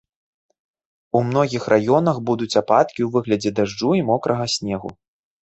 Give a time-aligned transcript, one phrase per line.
[1.19, 4.89] У многіх раёнах будуць ападкі ў выглядзе дажджу і мокрага снегу.